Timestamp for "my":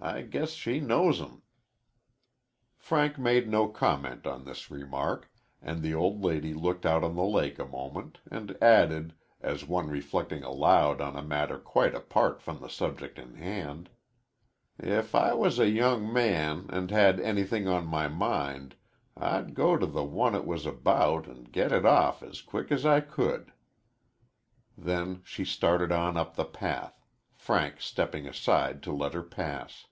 17.86-18.06